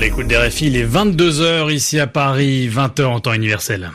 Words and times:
l'écoute 0.00 0.28
des 0.28 0.36
RFI, 0.38 0.68
il 0.68 0.76
est 0.76 0.86
22h 0.86 1.70
ici 1.70 2.00
à 2.00 2.06
Paris, 2.06 2.70
20h 2.70 3.04
en 3.04 3.20
temps 3.20 3.34
universel. 3.34 3.90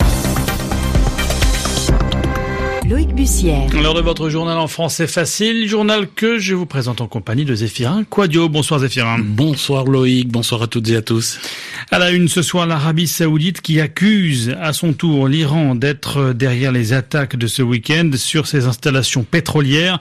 Loïc 2.87 3.15
Bussière. 3.15 3.67
L'heure 3.73 3.95
de 3.95 4.01
votre 4.01 4.29
journal 4.29 4.59
en 4.59 4.67
français 4.67 5.07
facile, 5.07 5.67
journal 5.67 6.07
que 6.07 6.37
je 6.37 6.53
vous 6.53 6.67
présente 6.67 7.01
en 7.01 7.07
compagnie 7.07 7.43
de 7.43 7.55
Zéphirin 7.55 8.03
Quadio. 8.03 8.49
Bonsoir 8.49 8.81
Zéphirin. 8.81 9.17
Bonsoir 9.19 9.85
Loïc, 9.85 10.27
bonsoir 10.27 10.61
à 10.61 10.67
toutes 10.67 10.87
et 10.89 10.95
à 10.95 11.01
tous. 11.01 11.39
À 11.89 11.97
la 11.97 12.11
une 12.11 12.27
ce 12.27 12.43
soir, 12.43 12.67
l'Arabie 12.67 13.07
Saoudite 13.07 13.61
qui 13.61 13.81
accuse 13.81 14.55
à 14.61 14.73
son 14.73 14.93
tour 14.93 15.27
l'Iran 15.27 15.73
d'être 15.73 16.33
derrière 16.33 16.71
les 16.71 16.93
attaques 16.93 17.35
de 17.35 17.47
ce 17.47 17.63
week-end 17.63 18.11
sur 18.15 18.45
ses 18.45 18.67
installations 18.67 19.23
pétrolières. 19.23 19.99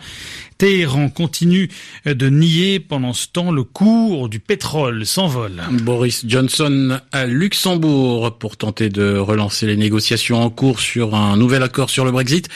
Téhéran 0.58 1.08
continue 1.08 1.68
de 2.06 2.28
nier 2.28 2.80
pendant 2.80 3.12
ce 3.12 3.26
temps 3.28 3.50
le 3.50 3.64
cours 3.64 4.28
du 4.28 4.40
pétrole 4.40 5.04
s'envole. 5.04 5.62
Boris 5.82 6.24
Johnson 6.26 7.00
à 7.12 7.26
Luxembourg 7.26 8.38
pour 8.38 8.56
tenter 8.56 8.88
de 8.88 9.16
relancer 9.16 9.66
les 9.66 9.76
négociations 9.76 10.42
en 10.42 10.50
cours 10.50 10.80
sur 10.80 11.14
un 11.14 11.36
nouvel 11.36 11.62
accord 11.62 11.90
sur 11.90 12.04
le 12.04 12.12
Brexit. 12.12 12.48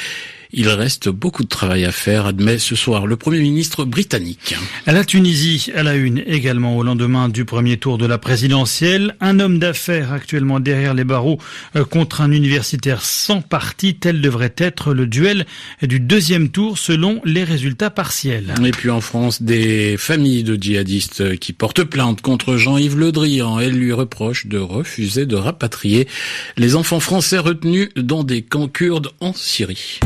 Il 0.53 0.69
reste 0.71 1.11
beaucoup 1.11 1.43
de 1.43 1.49
travail 1.49 1.85
à 1.85 1.93
faire, 1.93 2.27
admet 2.27 2.59
ce 2.59 2.75
soir 2.75 3.07
le 3.07 3.17
Premier 3.17 3.41
ministre 3.41 3.85
britannique. 3.85 4.55
À 4.87 4.93
la 4.93 5.05
Tunisie, 5.05 5.71
à 5.75 5.83
la 5.83 5.95
une 5.95 6.23
également 6.27 6.77
au 6.77 6.83
lendemain 6.83 7.29
du 7.29 7.45
premier 7.45 7.77
tour 7.77 7.99
de 7.99 8.07
la 8.07 8.17
présidentielle, 8.17 9.15
un 9.21 9.41
homme 9.41 9.59
d'affaires 9.59 10.13
actuellement 10.13 10.59
derrière 10.59 10.95
les 10.95 11.05
barreaux 11.05 11.39
euh, 11.77 11.85
contre 11.85 12.23
un 12.23 12.33
universitaire 12.33 13.03
sans 13.03 13.43
parti, 13.43 13.97
tel 13.97 14.23
devrait 14.23 14.55
être 14.57 14.95
le 14.95 15.07
duel 15.07 15.47
du 15.83 16.01
deuxième 16.01 16.49
tour 16.49 16.79
selon 16.79 17.21
les 17.25 17.45
résultats 17.45 17.91
partiels. 17.91 18.55
Et 18.65 18.71
puis 18.71 18.91
en 18.91 19.03
France, 19.03 19.43
des 19.43 19.97
familles 19.99 20.45
de 20.45 20.57
djihadistes 20.57 21.39
qui 21.39 21.53
portent 21.53 21.85
plainte 21.85 22.23
contre 22.23 22.57
Jean-Yves 22.57 22.99
Le 22.99 23.13
Drian. 23.13 23.61
Elles 23.61 23.79
lui 23.79 23.93
reprochent 23.93 24.47
de 24.47 24.59
refuser 24.59 25.27
de 25.27 25.37
rapatrier 25.37 26.09
les 26.57 26.75
enfants 26.75 27.01
français 27.01 27.39
retenus 27.39 27.91
dans 27.97 28.25
des 28.25 28.43
camps 28.43 28.69
kurdes 28.69 29.11
en 29.21 29.33
Syrie. 29.33 30.01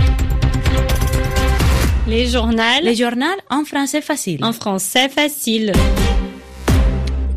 Les 2.07 2.27
journaux. 2.27 2.63
Les 2.83 2.95
journaux 2.95 3.25
en 3.49 3.65
français 3.65 4.01
facile. 4.01 4.45
En 4.45 4.53
français 4.53 5.09
facile. 5.09 5.73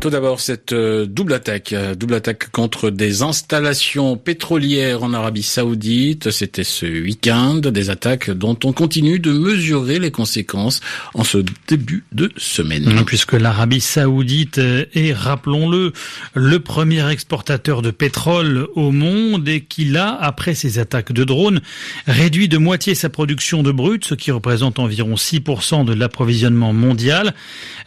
Tout 0.06 0.10
d'abord, 0.10 0.38
cette 0.38 0.72
euh, 0.72 1.04
double 1.04 1.32
attaque, 1.32 1.72
euh, 1.72 1.96
double 1.96 2.14
attaque 2.14 2.52
contre 2.52 2.90
des 2.90 3.22
installations 3.22 4.16
pétrolières 4.16 5.02
en 5.02 5.12
Arabie 5.12 5.42
Saoudite. 5.42 6.30
C'était 6.30 6.62
ce 6.62 6.86
week-end, 6.86 7.56
des 7.56 7.90
attaques 7.90 8.30
dont 8.30 8.56
on 8.62 8.72
continue 8.72 9.18
de 9.18 9.32
mesurer 9.32 9.98
les 9.98 10.12
conséquences 10.12 10.80
en 11.14 11.24
ce 11.24 11.38
début 11.66 12.04
de 12.12 12.30
semaine. 12.36 13.02
Puisque 13.04 13.32
l'Arabie 13.32 13.80
Saoudite 13.80 14.58
est, 14.58 15.12
rappelons-le, 15.12 15.92
le 16.34 16.60
premier 16.60 17.10
exportateur 17.10 17.82
de 17.82 17.90
pétrole 17.90 18.68
au 18.76 18.92
monde 18.92 19.48
et 19.48 19.62
qu'il 19.62 19.96
a, 19.96 20.14
après 20.14 20.54
ces 20.54 20.78
attaques 20.78 21.10
de 21.10 21.24
drones, 21.24 21.60
réduit 22.06 22.46
de 22.46 22.58
moitié 22.58 22.94
sa 22.94 23.08
production 23.08 23.64
de 23.64 23.72
brut, 23.72 24.04
ce 24.04 24.14
qui 24.14 24.30
représente 24.30 24.78
environ 24.78 25.16
6% 25.16 25.84
de 25.84 25.94
l'approvisionnement 25.94 26.72
mondial. 26.72 27.34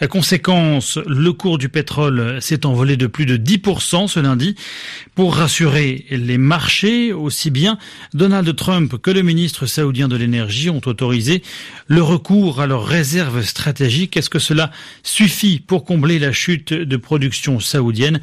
Conséquence, 0.09 1.00
le 1.08 1.31
cours 1.31 1.58
du 1.58 1.70
pétrole 1.70 2.08
s'est 2.39 2.65
envolé 2.65 2.97
de 2.97 3.07
plus 3.07 3.25
de 3.25 3.38
10% 3.38 4.07
ce 4.07 4.19
lundi. 4.19 4.55
Pour 5.15 5.35
rassurer 5.35 6.05
les 6.09 6.38
marchés, 6.38 7.13
aussi 7.13 7.51
bien 7.51 7.77
Donald 8.13 8.55
Trump 8.55 8.97
que 9.01 9.11
le 9.11 9.21
ministre 9.21 9.66
saoudien 9.66 10.07
de 10.07 10.16
l'énergie 10.16 10.69
ont 10.69 10.81
autorisé 10.85 11.43
le 11.88 12.01
recours 12.01 12.61
à 12.61 12.67
leurs 12.67 12.85
réserves 12.85 13.43
stratégiques. 13.43 14.16
Est-ce 14.17 14.29
que 14.29 14.39
cela 14.39 14.71
suffit 15.03 15.59
pour 15.59 15.83
combler 15.83 16.19
la 16.19 16.31
chute 16.31 16.73
de 16.73 16.97
production 16.97 17.59
saoudienne? 17.59 18.21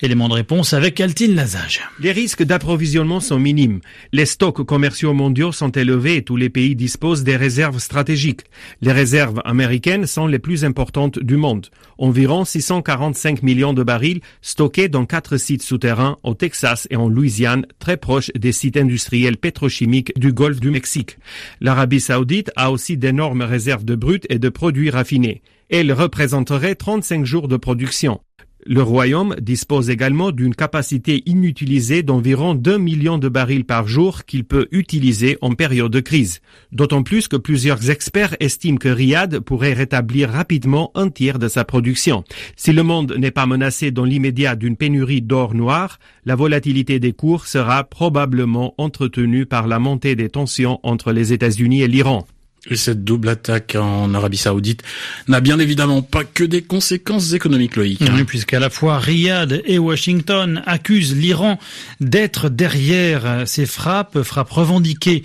Élément 0.00 0.28
de 0.28 0.34
réponse 0.34 0.74
avec 0.74 1.00
Altine 1.00 1.34
Lazage. 1.34 1.80
Les 1.98 2.12
risques 2.12 2.44
d'approvisionnement 2.44 3.18
sont 3.18 3.40
minimes. 3.40 3.80
Les 4.12 4.26
stocks 4.26 4.64
commerciaux 4.64 5.12
mondiaux 5.12 5.50
sont 5.50 5.70
élevés 5.70 6.16
et 6.16 6.22
tous 6.22 6.36
les 6.36 6.50
pays 6.50 6.76
disposent 6.76 7.24
des 7.24 7.36
réserves 7.36 7.80
stratégiques. 7.80 8.42
Les 8.80 8.92
réserves 8.92 9.42
américaines 9.44 10.06
sont 10.06 10.28
les 10.28 10.38
plus 10.38 10.64
importantes 10.64 11.18
du 11.18 11.36
monde. 11.36 11.66
Environ 11.98 12.44
645 12.44 13.27
millions 13.42 13.72
de 13.72 13.82
barils 13.82 14.20
stockés 14.42 14.88
dans 14.88 15.06
quatre 15.06 15.36
sites 15.36 15.62
souterrains 15.62 16.18
au 16.22 16.34
Texas 16.34 16.86
et 16.90 16.96
en 16.96 17.08
Louisiane, 17.08 17.66
très 17.78 17.96
proches 17.96 18.30
des 18.34 18.52
sites 18.52 18.76
industriels 18.76 19.36
pétrochimiques 19.36 20.18
du 20.18 20.32
Golfe 20.32 20.60
du 20.60 20.70
Mexique. 20.70 21.18
L'Arabie 21.60 22.00
saoudite 22.00 22.50
a 22.56 22.70
aussi 22.70 22.96
d'énormes 22.96 23.42
réserves 23.42 23.84
de 23.84 23.94
brut 23.94 24.26
et 24.30 24.38
de 24.38 24.48
produits 24.48 24.90
raffinés. 24.90 25.42
Elle 25.70 25.92
représenterait 25.92 26.74
35 26.74 27.24
jours 27.24 27.48
de 27.48 27.56
production. 27.56 28.20
Le 28.66 28.82
Royaume 28.82 29.36
dispose 29.40 29.88
également 29.88 30.32
d'une 30.32 30.54
capacité 30.54 31.22
inutilisée 31.26 32.02
d'environ 32.02 32.56
2 32.56 32.76
millions 32.76 33.16
de 33.16 33.28
barils 33.28 33.64
par 33.64 33.86
jour 33.86 34.24
qu'il 34.24 34.44
peut 34.44 34.66
utiliser 34.72 35.38
en 35.40 35.52
période 35.52 35.92
de 35.92 36.00
crise. 36.00 36.40
D'autant 36.72 37.04
plus 37.04 37.28
que 37.28 37.36
plusieurs 37.36 37.88
experts 37.88 38.36
estiment 38.40 38.78
que 38.78 38.88
Riyad 38.88 39.38
pourrait 39.40 39.74
rétablir 39.74 40.30
rapidement 40.30 40.90
un 40.96 41.08
tiers 41.08 41.38
de 41.38 41.46
sa 41.46 41.64
production. 41.64 42.24
Si 42.56 42.72
le 42.72 42.82
monde 42.82 43.14
n'est 43.16 43.30
pas 43.30 43.46
menacé 43.46 43.92
dans 43.92 44.04
l'immédiat 44.04 44.56
d'une 44.56 44.76
pénurie 44.76 45.22
d'or 45.22 45.54
noir, 45.54 46.00
la 46.24 46.34
volatilité 46.34 46.98
des 46.98 47.12
cours 47.12 47.46
sera 47.46 47.84
probablement 47.84 48.74
entretenue 48.76 49.46
par 49.46 49.68
la 49.68 49.78
montée 49.78 50.16
des 50.16 50.30
tensions 50.30 50.80
entre 50.82 51.12
les 51.12 51.32
États-Unis 51.32 51.82
et 51.82 51.88
l'Iran. 51.88 52.26
Et 52.70 52.76
cette 52.76 53.04
double 53.04 53.28
attaque 53.28 53.76
en 53.76 54.12
Arabie 54.14 54.36
Saoudite 54.36 54.82
n'a 55.26 55.40
bien 55.40 55.58
évidemment 55.58 56.02
pas 56.02 56.24
que 56.24 56.44
des 56.44 56.60
conséquences 56.62 57.32
économiques, 57.32 57.76
Loïc. 57.76 58.00
Oui, 58.00 58.24
puisqu'à 58.24 58.58
la 58.58 58.68
fois 58.68 58.98
Riyad 58.98 59.62
et 59.64 59.78
Washington 59.78 60.62
accusent 60.66 61.14
l'Iran 61.16 61.58
d'être 62.00 62.48
derrière 62.48 63.44
ces 63.46 63.64
frappes, 63.64 64.22
frappes 64.22 64.50
revendiquées 64.50 65.22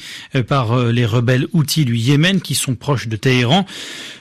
par 0.47 0.85
les 0.85 1.05
rebelles 1.05 1.47
outils 1.53 1.85
du 1.85 1.97
Yémen 1.97 2.39
qui 2.39 2.55
sont 2.55 2.75
proches 2.75 3.07
de 3.07 3.15
Téhéran. 3.17 3.65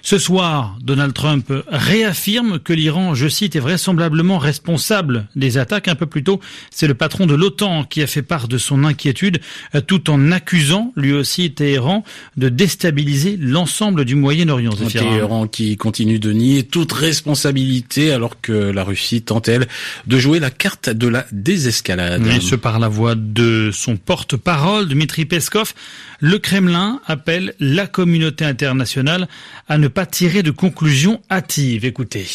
Ce 0.00 0.18
soir, 0.18 0.76
Donald 0.82 1.12
Trump 1.12 1.52
réaffirme 1.68 2.58
que 2.58 2.72
l'Iran, 2.72 3.14
je 3.14 3.28
cite, 3.28 3.54
est 3.54 3.60
vraisemblablement 3.60 4.38
responsable 4.38 5.28
des 5.36 5.58
attaques. 5.58 5.86
Un 5.86 5.94
peu 5.94 6.06
plus 6.06 6.24
tôt, 6.24 6.40
c'est 6.70 6.88
le 6.88 6.94
patron 6.94 7.26
de 7.26 7.34
l'OTAN 7.34 7.84
qui 7.84 8.02
a 8.02 8.06
fait 8.08 8.22
part 8.22 8.48
de 8.48 8.58
son 8.58 8.84
inquiétude, 8.84 9.40
tout 9.86 10.10
en 10.10 10.32
accusant 10.32 10.92
lui 10.96 11.12
aussi 11.12 11.52
Téhéran 11.52 12.02
de 12.36 12.48
déstabiliser 12.48 13.01
l'ensemble 13.38 14.04
du 14.04 14.14
Moyen-Orient. 14.14 14.72
Téhéran 14.72 15.46
qui 15.46 15.76
continue 15.76 16.18
de 16.18 16.32
nier 16.32 16.62
toute 16.62 16.92
responsabilité 16.92 18.12
alors 18.12 18.40
que 18.40 18.52
la 18.52 18.84
Russie 18.84 19.22
tente, 19.22 19.48
elle, 19.48 19.66
de 20.06 20.18
jouer 20.18 20.40
la 20.40 20.50
carte 20.50 20.88
de 20.90 21.08
la 21.08 21.26
désescalade. 21.32 22.26
Et 22.26 22.40
ce 22.40 22.54
par 22.54 22.78
la 22.78 22.88
voix 22.88 23.14
de 23.14 23.70
son 23.72 23.96
porte-parole, 23.96 24.88
Dmitri 24.88 25.24
Peskov, 25.24 25.74
le 26.20 26.38
Kremlin 26.38 27.00
appelle 27.06 27.54
la 27.58 27.88
communauté 27.88 28.44
internationale 28.44 29.26
à 29.68 29.76
ne 29.76 29.88
pas 29.88 30.06
tirer 30.06 30.44
de 30.44 30.52
conclusions 30.52 31.20
hâtives. 31.30 31.84
Écoutez. 31.84 32.26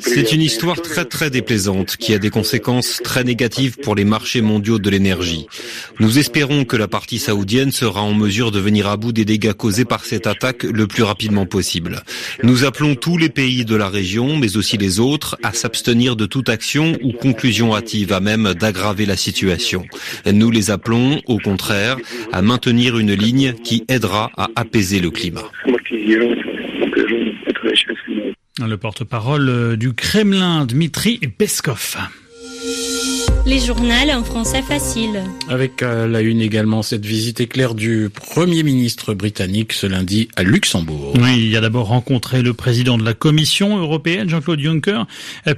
C'est 0.00 0.32
une 0.32 0.42
histoire 0.42 0.82
très 0.82 1.04
très 1.04 1.30
déplaisante 1.30 1.96
qui 1.96 2.14
a 2.14 2.18
des 2.18 2.30
conséquences 2.30 3.00
très 3.04 3.22
négatives 3.22 3.76
pour 3.78 3.94
les 3.94 4.04
marchés 4.04 4.40
mondiaux 4.40 4.80
de 4.80 4.90
l'énergie. 4.90 5.46
Nous 6.00 6.18
espérons 6.18 6.64
que 6.64 6.76
la 6.76 6.88
partie 6.88 7.20
saoudienne 7.20 7.70
sera 7.70 8.02
en 8.02 8.14
mesure 8.14 8.50
de 8.50 8.58
venir 8.58 8.87
à 8.90 8.96
bout 8.96 9.12
des 9.12 9.24
dégâts 9.24 9.52
causés 9.52 9.84
par 9.84 10.04
cette 10.04 10.26
attaque 10.26 10.62
le 10.62 10.86
plus 10.86 11.02
rapidement 11.02 11.46
possible. 11.46 12.02
Nous 12.42 12.64
appelons 12.64 12.94
tous 12.94 13.16
les 13.16 13.28
pays 13.28 13.64
de 13.64 13.76
la 13.76 13.88
région, 13.88 14.36
mais 14.36 14.56
aussi 14.56 14.76
les 14.76 15.00
autres, 15.00 15.36
à 15.42 15.52
s'abstenir 15.52 16.16
de 16.16 16.26
toute 16.26 16.48
action 16.48 16.96
ou 17.02 17.12
conclusion 17.12 17.74
hâtive 17.74 18.12
à 18.12 18.20
même 18.20 18.54
d'aggraver 18.54 19.06
la 19.06 19.16
situation. 19.16 19.84
Nous 20.30 20.50
les 20.50 20.70
appelons, 20.70 21.20
au 21.26 21.38
contraire, 21.38 21.96
à 22.32 22.42
maintenir 22.42 22.98
une 22.98 23.14
ligne 23.14 23.54
qui 23.64 23.84
aidera 23.88 24.30
à 24.36 24.48
apaiser 24.56 25.00
le 25.00 25.10
climat. 25.10 25.44
Le 28.60 28.76
porte-parole 28.76 29.76
du 29.76 29.92
Kremlin, 29.92 30.66
Dmitri 30.66 31.18
Peskov. 31.38 31.96
Les 33.48 33.60
journaux 33.60 33.88
en 34.12 34.24
français 34.24 34.60
facile. 34.60 35.22
Avec 35.48 35.82
euh, 35.82 36.06
la 36.06 36.20
une 36.20 36.42
également 36.42 36.82
cette 36.82 37.06
visite 37.06 37.40
éclair 37.40 37.74
du 37.74 38.10
Premier 38.12 38.62
ministre 38.62 39.14
britannique 39.14 39.72
ce 39.72 39.86
lundi 39.86 40.28
à 40.36 40.42
Luxembourg. 40.42 41.14
Oui, 41.18 41.46
il 41.48 41.56
a 41.56 41.62
d'abord 41.62 41.86
rencontré 41.86 42.42
le 42.42 42.52
président 42.52 42.98
de 42.98 43.04
la 43.04 43.14
Commission 43.14 43.78
européenne, 43.78 44.28
Jean-Claude 44.28 44.60
Juncker, 44.60 45.06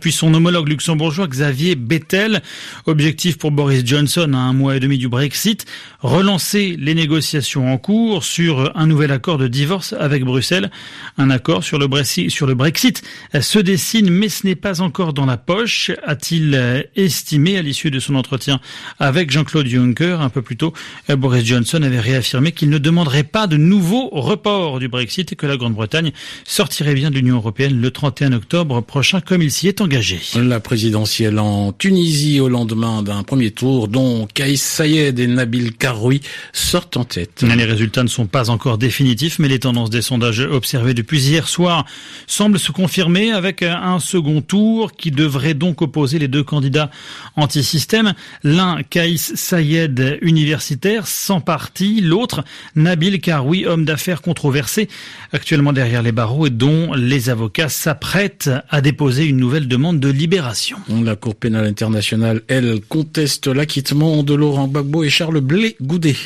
puis 0.00 0.12
son 0.12 0.32
homologue 0.32 0.69
luxembourgeois 0.69 1.26
Xavier 1.26 1.75
Bettel. 1.75 2.42
Objectif 2.87 3.38
pour 3.38 3.50
Boris 3.50 3.84
Johnson 3.84 4.31
à 4.34 4.38
un 4.38 4.52
mois 4.52 4.76
et 4.76 4.81
demi 4.81 4.96
du 4.96 5.08
Brexit, 5.08 5.66
relancer 5.98 6.76
les 6.78 6.94
négociations 6.94 7.72
en 7.72 7.76
cours 7.76 8.22
sur 8.22 8.70
un 8.76 8.87
nouvel 8.87 9.10
accord 9.10 9.37
de 9.37 9.48
divorce 9.48 9.96
avec 9.98 10.25
Bruxelles. 10.25 10.70
Un 11.19 11.28
accord 11.28 11.64
sur 11.64 11.81
le 11.81 11.88
Brexit, 11.88 12.31
sur 12.31 12.46
le 12.46 12.54
Brexit 12.54 13.02
se 13.40 13.58
dessine, 13.58 14.10
mais 14.10 14.28
ce 14.28 14.46
n'est 14.46 14.54
pas 14.54 14.81
encore 14.81 15.12
dans 15.12 15.26
la 15.26 15.37
poche, 15.37 15.90
a-t-il 16.04 16.87
estimé 16.94 17.58
à 17.58 17.62
l'issue 17.62 17.80
l'issue 17.81 17.91
de 17.91 18.00
son 18.00 18.15
entretien 18.15 18.61
avec 18.99 19.31
Jean-Claude 19.31 19.67
Juncker 19.67 20.21
un 20.21 20.29
peu 20.29 20.43
plus 20.43 20.56
tôt, 20.56 20.75
Boris 21.09 21.44
Johnson 21.44 21.82
avait 21.82 22.00
réaffirmé 22.00 22.53
qu'il 22.53 22.69
ne 22.69 22.77
demanderait 22.77 23.25
pas 23.25 23.47
de 23.47 23.56
nouveau 23.56 24.09
report 24.12 24.79
du 24.81 24.88
Brexit 24.88 25.32
et 25.32 25.37
que 25.37 25.47
la 25.47 25.56
Grande-Bretagne 25.56 26.12
sortirait 26.44 26.94
bien 26.94 27.11
de 27.11 27.17
l'Union 27.17 27.37
européenne 27.37 27.81
le 27.81 27.91
31 27.91 28.32
octobre 28.32 28.82
prochain 28.82 29.21
comme 29.21 29.41
il 29.41 29.50
s'y 29.50 29.67
est 29.69 29.81
engagé. 29.81 30.21
La 30.37 30.61
présidentielle 30.61 31.38
en 31.38 31.73
Tunisie 31.73 32.41
au 32.41 32.49
lendemain 32.49 33.03
d'un 33.03 33.23
premier 33.23 33.50
tour 33.50 33.88
dont 33.88 34.29
Kaïs 34.33 34.62
Sayed 34.62 35.19
et 35.19 35.26
Nabil 35.26 35.73
Karoui 35.73 36.21
sortent 36.53 36.99
en 36.99 37.05
tête. 37.05 37.43
Les 37.43 37.65
résultats 37.65 38.03
ne 38.03 38.09
sont 38.09 38.26
pas 38.26 38.50
encore 38.50 38.76
définitifs 38.76 39.38
mais 39.38 39.49
les 39.49 39.59
tendances 39.59 39.91
des 39.91 40.03
sondages 40.03 40.41
observés 40.41 40.93
depuis 40.93 41.21
hier 41.21 41.49
soir 41.49 41.87
semblent 42.26 42.59
se 42.59 42.73
confirmer 42.73 43.33
avec 43.33 43.62
un 43.62 43.99
second 44.00 44.43
tour 44.43 44.93
qui 44.93 45.11
devrait 45.11 45.55
donc 45.55 45.81
opposer 45.81 46.19
les 46.19 46.29
deux 46.29 46.44
candidats 46.44 46.91
anti-système. 47.61 48.15
L'un, 48.43 48.83
Kaïs 48.83 49.33
Sayed, 49.35 50.19
universitaire, 50.23 51.07
sans 51.07 51.41
parti. 51.41 52.01
L'autre, 52.01 52.43
Nabil 52.75 53.21
Karoui, 53.21 53.67
homme 53.67 53.85
d'affaires 53.85 54.23
controversé, 54.23 54.89
actuellement 55.33 55.73
derrière 55.73 56.03
les 56.03 56.12
barreaux 56.12 56.47
et 56.47 56.51
dont 56.51 56.95
les 56.95 57.29
avocats 57.29 57.69
s'apprêtent 57.69 58.51
à 58.71 58.81
déposer 58.81 59.27
une 59.27 59.37
nouvelle 59.37 59.69
demande 59.69 60.01
de 60.01 60.09
libération. 60.09 60.79
La 61.05 61.17
Cour 61.17 61.35
pénale 61.35 61.67
internationale, 61.67 62.43
elle, 62.49 62.81
conteste 62.89 63.47
l'acquittement 63.47 64.23
de 64.23 64.35
Laurent 64.35 64.67
Gbagbo 64.67 65.05
et 65.05 65.11
Charles 65.11 65.41
Blé 65.41 65.77
Goudet. 65.83 66.17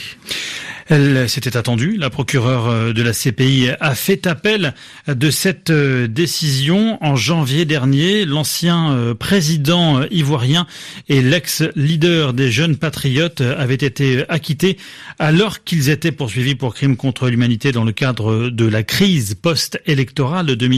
Elle 0.89 1.29
s'était 1.31 1.57
attendue. 1.57 1.97
La 1.97 2.11
procureure 2.11 2.69
euh, 2.69 2.93
de 2.93 3.03
la 3.03 3.13
CPI 3.13 3.71
a 3.81 3.95
fait 3.95 4.27
appel 4.27 4.75
de 5.09 5.31
cette 5.31 5.71
euh, 5.71 6.07
décision 6.07 7.03
en 7.03 7.17
janvier 7.17 7.65
dernier. 7.65 8.27
L'ancien 8.27 8.93
euh, 8.93 9.15
président 9.15 10.03
ivoirien 10.11 10.67
et 11.09 11.23
l'ex-leader 11.23 12.35
des 12.35 12.51
jeunes 12.51 12.77
patriotes 12.77 13.41
avaient 13.41 13.75
été 13.75 14.25
acquittés 14.29 14.77
alors 15.19 15.65
qu'ils 15.65 15.89
étaient 15.89 16.13
poursuivis 16.13 16.55
pour 16.55 16.75
crimes 16.75 16.97
contre 16.97 17.29
l'humanité 17.29 17.73
dans 17.73 17.85
le 17.85 17.93
cadre 17.93 18.51
de 18.51 18.67
la 18.67 18.83
crise 18.83 19.35
post-électorale 19.35 20.47
de 20.47 20.69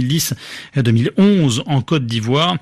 2010-2011 0.76 1.62
en 1.66 1.80
Côte 1.80 2.06
d'Ivoire. 2.06 2.56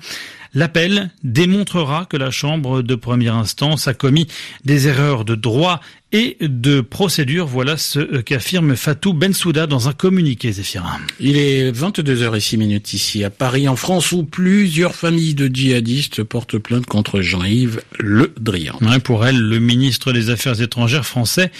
L'appel 0.55 1.11
démontrera 1.23 2.05
que 2.05 2.15
la 2.15 2.31
Chambre 2.31 2.81
de 2.81 2.95
première 2.95 3.35
instance 3.35 3.89
a 3.89 3.93
commis 3.93 4.25
des 4.63 4.87
erreurs 4.87 5.25
de 5.25 5.35
droit 5.35 5.81
et 6.13 6.37
de 6.39 6.79
procédure. 6.79 7.45
Voilà 7.45 7.75
ce 7.75 8.21
qu'affirme 8.21 8.77
Fatou 8.77 9.11
Bensouda 9.11 9.67
dans 9.67 9.89
un 9.89 9.93
communiqué, 9.93 10.53
Zéphirin. 10.53 10.97
Il 11.19 11.35
est 11.35 11.73
22h06 11.73 12.57
minutes 12.57 12.93
ici 12.93 13.25
à 13.25 13.29
Paris, 13.29 13.67
en 13.67 13.75
France, 13.75 14.13
où 14.13 14.23
plusieurs 14.23 14.95
familles 14.95 15.35
de 15.35 15.53
djihadistes 15.53 16.23
portent 16.23 16.57
plainte 16.57 16.85
contre 16.85 17.19
Jean-Yves 17.19 17.81
Le 17.99 18.33
Drian. 18.39 18.79
pour 19.03 19.25
elle, 19.25 19.37
le 19.37 19.59
ministre 19.59 20.13
des 20.13 20.29
Affaires 20.29 20.61
étrangères 20.61 21.05
français 21.05 21.51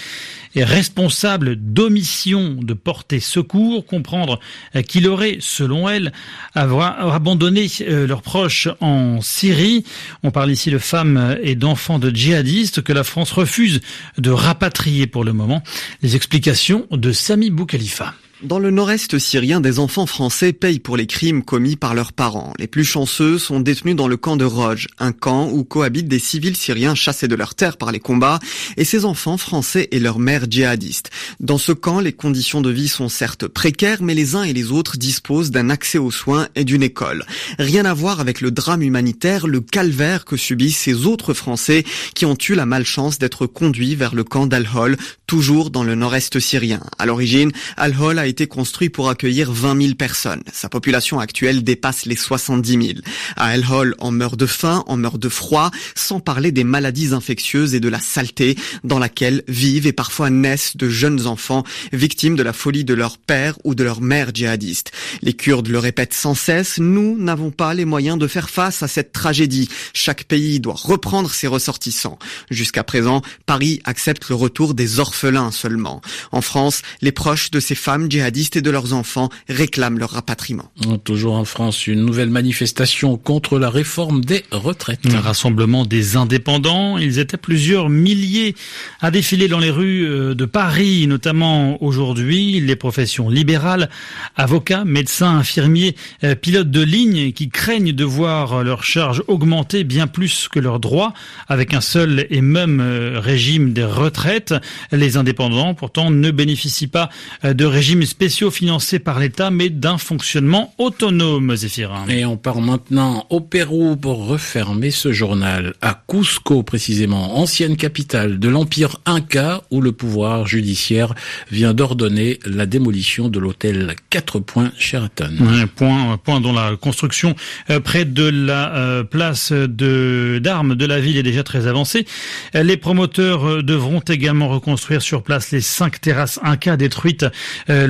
est 0.56 0.64
responsable 0.64 1.56
d'omission 1.56 2.58
de 2.62 2.74
porter 2.74 3.20
secours, 3.20 3.86
comprendre 3.86 4.40
qu'il 4.88 5.08
aurait, 5.08 5.38
selon 5.40 5.88
elle, 5.90 6.14
abandonné 6.54 7.68
euh, 7.82 8.08
leurs 8.08 8.22
proches 8.22 8.68
en 8.80 9.22
Syrie. 9.22 9.84
On 10.24 10.32
parle 10.32 10.52
ici 10.52 10.72
de 10.72 10.78
femmes 10.78 11.38
et 11.42 11.56
d'enfants 11.56 12.00
de 12.00 12.10
djihadistes 12.10 12.82
que 12.82 12.94
la 12.94 13.04
France 13.04 13.32
refuse 13.32 13.82
de 14.18 14.32
rapatrier 14.32 15.08
pour 15.08 15.24
le 15.24 15.34
moment. 15.34 15.64
Les 16.02 16.16
explications 16.16 16.88
de 16.92 17.12
Sami 17.12 17.50
Boukhalifa. 17.50 18.14
Dans 18.44 18.60
le 18.60 18.70
nord-est 18.70 19.18
syrien, 19.18 19.62
des 19.62 19.80
enfants 19.80 20.06
français 20.06 20.52
payent 20.52 20.82
pour 20.82 20.98
les 20.98 21.08
crimes 21.08 21.42
commis 21.42 21.78
par 21.78 21.94
leurs 21.94 22.12
parents. 22.12 22.54
Les 22.60 22.68
plus 22.68 22.84
chanceux 22.84 23.38
sont 23.38 23.62
détenus 23.62 23.96
dans 23.96 24.10
le 24.10 24.18
camp 24.18 24.36
de 24.36 24.44
Roj, 24.44 24.90
un 25.00 25.14
camp 25.14 25.50
où 25.50 25.64
cohabitent 25.64 26.10
des 26.10 26.20
civils 26.20 26.58
syriens 26.58 26.96
chassés 26.96 27.30
de 27.30 27.36
leur 27.36 27.56
terre 27.56 27.78
par 27.78 27.94
les 27.94 28.02
combats, 28.02 28.42
et 28.76 28.84
ces 28.84 29.06
enfants 29.06 29.38
français 29.38 29.88
et 29.92 30.02
leurs 30.02 30.20
mères 30.20 30.48
djihadistes. 30.50 31.12
Dans 31.40 31.58
ce 31.58 31.72
camp, 31.72 32.02
les 32.02 32.12
conditions 32.12 32.60
de 32.60 32.70
vie 32.70 32.90
sont 32.90 33.08
certes 33.08 33.48
précaires, 33.48 34.04
mais 34.04 34.14
les 34.14 34.36
uns 34.36 34.44
et 34.44 34.52
les 34.52 34.70
autres 34.70 34.98
disposent 34.98 35.52
d'un 35.52 35.70
accès 35.70 35.98
aux 35.98 36.12
soins 36.12 36.50
et 36.56 36.66
d'une 36.66 36.84
école. 36.84 37.24
Rien 37.58 37.86
à 37.86 37.94
voir 37.94 38.20
avec 38.20 38.42
le 38.42 38.52
drame 38.52 38.82
humanitaire, 38.82 39.48
le 39.48 39.62
calvaire 39.62 40.26
que 40.26 40.36
subissent 40.36 40.80
ces 40.80 41.06
autres 41.06 41.34
Français 41.34 41.86
qui 42.16 42.26
ont 42.26 42.38
eu 42.50 42.54
la 42.54 42.66
malchance 42.66 43.18
d'être 43.18 43.48
conduits 43.48 43.96
vers 43.96 44.14
le 44.14 44.26
camp 44.26 44.46
d'Al-Hol, 44.46 44.98
toujours 45.26 45.70
dans 45.70 45.84
le 45.84 45.96
nord-est 45.96 46.38
syrien. 46.40 46.82
À 47.00 47.06
l'origine, 47.06 47.54
Al-Hol 47.78 48.25
a 48.26 48.28
été 48.28 48.48
construit 48.48 48.90
pour 48.90 49.10
accueillir 49.10 49.52
20 49.52 49.80
000 49.80 49.94
personnes. 49.94 50.42
Sa 50.52 50.68
population 50.68 51.20
actuelle 51.20 51.64
dépasse 51.64 52.06
les 52.06 52.16
70 52.16 52.72
000. 52.72 53.00
À 53.38 53.56
El 53.56 53.64
Hol, 53.70 53.96
on 54.00 54.10
meurt 54.10 54.36
de 54.36 54.48
faim, 54.48 54.84
on 54.88 54.98
meurt 54.98 55.20
de 55.20 55.30
froid, 55.30 55.70
sans 55.94 56.20
parler 56.20 56.52
des 56.52 56.64
maladies 56.64 57.14
infectieuses 57.14 57.76
et 57.76 57.80
de 57.80 57.88
la 57.88 58.00
saleté 58.00 58.58
dans 58.84 58.98
laquelle 58.98 59.44
vivent 59.48 59.86
et 59.86 59.94
parfois 59.94 60.32
naissent 60.32 60.76
de 60.76 60.90
jeunes 60.90 61.28
enfants 61.28 61.64
victimes 61.94 62.36
de 62.36 62.42
la 62.42 62.52
folie 62.52 62.84
de 62.84 62.96
leur 62.96 63.20
père 63.20 63.60
ou 63.64 63.76
de 63.76 63.84
leur 63.84 64.02
mère 64.02 64.32
djihadiste. 64.34 64.92
Les 65.22 65.34
Kurdes 65.34 65.68
le 65.68 65.78
répètent 65.78 66.16
sans 66.16 66.34
cesse, 66.34 66.80
nous 66.80 67.20
n'avons 67.20 67.52
pas 67.52 67.76
les 67.76 67.86
moyens 67.86 68.18
de 68.18 68.28
faire 68.28 68.50
face 68.50 68.82
à 68.82 68.88
cette 68.88 69.12
tragédie. 69.12 69.70
Chaque 69.94 70.24
pays 70.24 70.60
doit 70.60 70.74
reprendre 70.76 71.30
ses 71.30 71.46
ressortissants. 71.46 72.18
Jusqu'à 72.50 72.84
présent, 72.84 73.22
Paris 73.46 73.82
accepte 73.84 74.30
le 74.30 74.36
retour 74.36 74.74
des 74.74 75.00
orphelins 75.00 75.52
seulement. 75.52 76.02
En 76.32 76.42
France, 76.42 76.82
les 77.02 77.12
proches 77.12 77.52
de 77.52 77.60
ces 77.60 77.76
femmes 77.76 78.08
djihadistes 78.16 78.56
et 78.56 78.62
de 78.62 78.70
leurs 78.70 78.94
enfants 78.94 79.30
réclament 79.50 80.00
leur 80.00 80.12
rapatriement. 80.12 80.72
Toujours 81.04 81.36
en 81.36 81.46
France, 81.46 81.88
une 81.88 82.06
nouvelle 82.06 82.30
manifestation 82.30 83.18
contre 83.18 83.60
la 83.60 83.70
réforme 83.70 84.24
des 84.24 84.44
retraites. 84.52 85.02
Un 85.14 85.20
rassemblement 85.20 85.86
des 85.86 86.16
indépendants. 86.16 86.98
Ils 86.98 87.20
étaient 87.20 87.38
plusieurs 87.38 87.90
milliers 87.90 88.56
à 89.02 89.12
défiler 89.12 89.48
dans 89.48 89.60
les 89.60 89.70
rues 89.70 90.06
euh, 90.08 90.34
de 90.34 90.46
Paris, 90.46 91.08
notamment 91.08 91.82
aujourd'hui. 91.84 92.62
Les 92.62 92.76
professions 92.76 93.30
libérales, 93.30 93.90
avocats, 94.38 94.86
médecins, 94.86 95.38
infirmiers, 95.38 95.96
euh, 96.24 96.36
pilotes 96.36 96.72
de 96.72 96.82
ligne 96.82 97.34
qui 97.34 97.50
craignent 97.50 97.94
de 97.94 98.04
voir 98.06 98.64
leurs 98.64 98.84
charges 98.84 99.24
augmenter 99.28 99.84
bien 99.84 100.08
plus 100.08 100.48
que 100.48 100.60
leurs 100.60 100.80
droits 100.80 101.14
avec 101.48 101.74
un 101.74 101.82
seul 101.82 102.28
et 102.30 102.42
même 102.42 102.80
euh, 102.80 103.20
régime 103.20 103.74
des 103.74 103.84
retraites. 103.84 104.54
Les 104.92 105.18
indépendants, 105.18 105.74
pourtant, 105.74 106.12
ne 106.12 106.32
bénéficient 106.32 106.88
pas 106.88 107.10
de 107.44 107.66
régime 107.66 108.02
spéciaux 108.06 108.52
financés 108.52 109.00
par 109.00 109.20
l'État, 109.20 109.52
mais 109.52 109.70
d'un 109.70 109.98
fonctionnement 109.98 110.74
autonome, 110.78 111.56
Zéphirin. 111.56 112.08
Et 112.08 112.26
on 112.26 112.38
part 112.38 112.62
maintenant 112.62 113.26
au 113.30 113.42
Pérou 113.42 113.96
pour 113.96 114.28
refermer 114.28 114.92
ce 114.92 115.12
journal. 115.12 115.74
À 115.82 116.02
Cusco, 116.08 116.64
précisément, 116.64 117.38
ancienne 117.38 117.78
capitale 117.78 118.40
de 118.40 118.50
l'Empire 118.50 118.98
Inca, 119.06 119.64
où 119.72 119.82
le 119.82 119.92
pouvoir 119.92 120.48
judiciaire 120.48 121.14
vient 121.52 121.74
d'ordonner 121.74 122.40
la 122.46 122.66
démolition 122.66 123.30
de 123.30 123.40
l'hôtel 123.40 123.96
4 124.10 124.40
points 124.40 124.72
Sheraton. 124.78 125.32
Un 125.48 125.68
point, 125.68 126.12
un 126.14 126.18
point 126.18 126.40
dont 126.40 126.54
la 126.54 126.76
construction 126.76 127.36
euh, 127.70 127.80
près 127.80 128.06
de 128.06 128.24
la 128.24 128.76
euh, 128.76 129.04
place 129.04 129.52
de 129.52 130.40
d'armes 130.42 130.76
de 130.76 130.86
la 130.86 131.00
ville 131.00 131.18
est 131.18 131.24
déjà 131.24 131.44
très 131.44 131.68
avancée. 131.68 132.06
Les 132.54 132.78
promoteurs 132.78 133.48
euh, 133.48 133.64
devront 133.64 134.00
également 134.00 134.48
reconstruire 134.48 135.02
sur 135.02 135.24
place 135.24 135.52
les 135.52 135.62
cinq 135.62 136.02
terrasses 136.02 136.40
Inca 136.44 136.78
détruites 136.78 137.26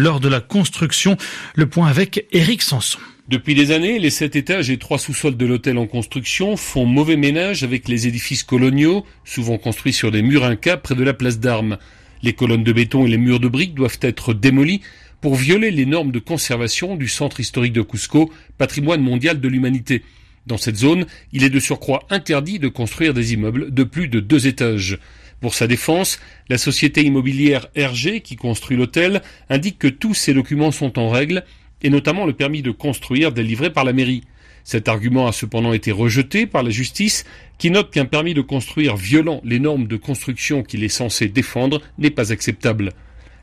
lors 0.05 0.19
de 0.19 0.29
la 0.29 0.39
construction. 0.39 1.17
Le 1.55 1.65
point 1.65 1.87
avec 1.87 2.27
Eric 2.31 2.61
Sanson. 2.61 2.99
Depuis 3.27 3.55
des 3.55 3.71
années, 3.71 3.97
les 3.97 4.11
sept 4.11 4.35
étages 4.35 4.69
et 4.69 4.77
trois 4.77 4.99
sous-sols 4.99 5.35
de 5.35 5.47
l'hôtel 5.47 5.79
en 5.79 5.87
construction 5.87 6.57
font 6.57 6.85
mauvais 6.85 7.15
ménage 7.15 7.63
avec 7.63 7.87
les 7.87 8.05
édifices 8.05 8.43
coloniaux, 8.43 9.03
souvent 9.23 9.57
construits 9.57 9.93
sur 9.93 10.11
des 10.11 10.21
murs 10.21 10.43
incas 10.43 10.77
près 10.77 10.93
de 10.93 11.03
la 11.03 11.15
place 11.15 11.39
d'armes. 11.39 11.79
Les 12.21 12.33
colonnes 12.33 12.63
de 12.63 12.71
béton 12.71 13.07
et 13.07 13.09
les 13.09 13.17
murs 13.17 13.39
de 13.39 13.47
briques 13.47 13.73
doivent 13.73 13.97
être 14.01 14.35
démolis 14.35 14.81
pour 15.21 15.33
violer 15.33 15.71
les 15.71 15.87
normes 15.87 16.11
de 16.11 16.19
conservation 16.19 16.95
du 16.97 17.07
centre 17.07 17.39
historique 17.39 17.73
de 17.73 17.81
Cusco, 17.81 18.31
patrimoine 18.59 19.01
mondial 19.01 19.41
de 19.41 19.47
l'humanité. 19.47 20.03
Dans 20.45 20.57
cette 20.57 20.77
zone, 20.77 21.07
il 21.33 21.43
est 21.43 21.49
de 21.49 21.59
surcroît 21.59 22.05
interdit 22.11 22.59
de 22.59 22.67
construire 22.67 23.15
des 23.15 23.33
immeubles 23.33 23.73
de 23.73 23.83
plus 23.83 24.07
de 24.07 24.19
deux 24.19 24.45
étages. 24.45 24.99
Pour 25.41 25.53
sa 25.53 25.67
défense, 25.67 26.19
la 26.49 26.57
société 26.57 27.03
immobilière 27.03 27.67
RG 27.77 28.21
qui 28.21 28.35
construit 28.35 28.77
l'hôtel 28.77 29.21
indique 29.49 29.79
que 29.79 29.87
tous 29.87 30.13
ces 30.13 30.33
documents 30.33 30.71
sont 30.71 30.97
en 30.97 31.09
règle, 31.09 31.43
et 31.81 31.89
notamment 31.89 32.25
le 32.25 32.33
permis 32.33 32.61
de 32.61 32.71
construire 32.71 33.31
délivré 33.31 33.71
par 33.71 33.83
la 33.83 33.93
mairie. 33.93 34.23
Cet 34.63 34.87
argument 34.87 35.27
a 35.27 35.31
cependant 35.31 35.73
été 35.73 35.91
rejeté 35.91 36.47
par 36.47 36.63
la 36.63 36.71
justice, 36.71 37.25
qui 37.59 37.69
note 37.69 37.91
qu'un 37.91 38.05
permis 38.05 38.33
de 38.33 38.41
construire 38.41 38.95
violant 38.95 39.39
les 39.43 39.59
normes 39.59 39.87
de 39.87 39.97
construction 39.97 40.63
qu'il 40.63 40.83
est 40.83 40.89
censé 40.89 41.27
défendre 41.27 41.81
n'est 41.99 42.09
pas 42.09 42.31
acceptable. 42.31 42.91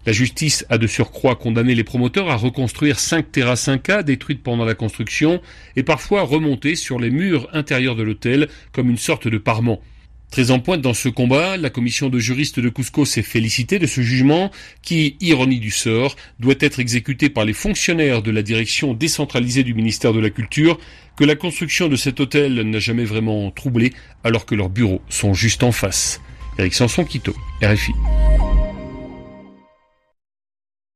La 0.04 0.12
justice 0.12 0.66
a 0.68 0.78
de 0.78 0.88
surcroît 0.88 1.36
condamné 1.36 1.76
les 1.76 1.84
promoteurs 1.84 2.28
à 2.28 2.34
reconstruire 2.34 2.98
cinq 2.98 3.30
terrasses 3.30 3.68
5K 3.68 4.02
détruites 4.02 4.42
pendant 4.42 4.64
la 4.64 4.74
construction 4.74 5.40
et 5.76 5.84
parfois 5.84 6.22
remontées 6.22 6.74
sur 6.74 6.98
les 6.98 7.10
murs 7.10 7.48
intérieurs 7.52 7.94
de 7.94 8.02
l'hôtel 8.02 8.48
comme 8.72 8.90
une 8.90 8.98
sorte 8.98 9.28
de 9.28 9.38
parement. 9.38 9.80
Très 10.32 10.50
en 10.50 10.60
pointe 10.60 10.80
dans 10.80 10.94
ce 10.94 11.10
combat, 11.10 11.58
la 11.58 11.68
commission 11.68 12.08
de 12.08 12.18
juristes 12.18 12.58
de 12.58 12.70
Cusco 12.70 13.04
s'est 13.04 13.22
félicitée 13.22 13.78
de 13.78 13.86
ce 13.86 14.00
jugement 14.00 14.50
qui, 14.80 15.16
ironie 15.20 15.60
du 15.60 15.70
sort, 15.70 16.16
doit 16.40 16.54
être 16.58 16.80
exécuté 16.80 17.28
par 17.28 17.44
les 17.44 17.52
fonctionnaires 17.52 18.22
de 18.22 18.30
la 18.30 18.42
direction 18.42 18.94
décentralisée 18.94 19.62
du 19.62 19.74
ministère 19.74 20.14
de 20.14 20.20
la 20.20 20.30
Culture 20.30 20.78
que 21.18 21.24
la 21.24 21.34
construction 21.34 21.88
de 21.88 21.96
cet 21.96 22.18
hôtel 22.18 22.62
n'a 22.62 22.78
jamais 22.78 23.04
vraiment 23.04 23.50
troublé 23.50 23.92
alors 24.24 24.46
que 24.46 24.54
leurs 24.54 24.70
bureaux 24.70 25.02
sont 25.10 25.34
juste 25.34 25.62
en 25.62 25.72
face. 25.72 26.22
Eric 26.58 26.72
Sanson, 26.72 27.04
Quito, 27.04 27.34
RFI. 27.62 27.92